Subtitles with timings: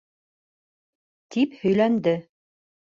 [1.29, 2.17] -тип һөйләнде.